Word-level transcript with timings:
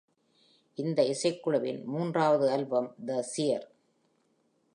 இந்த 0.77 1.03
இசைக்குழுவின் 1.03 1.85
மூன்றாவது 1.85 2.47
ஆல்பம் 2.51 2.89
"The 3.07 3.19
Seer". 3.21 3.61